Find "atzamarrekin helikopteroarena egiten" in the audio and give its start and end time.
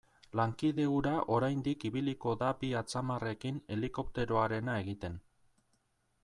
2.81-5.21